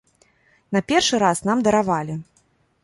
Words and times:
На 0.77 0.81
першы 0.93 1.15
раз 1.25 1.43
нам 1.51 1.57
даравалі. 1.69 2.19